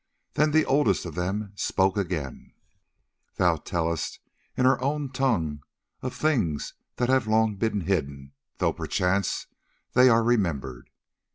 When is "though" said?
8.57-8.73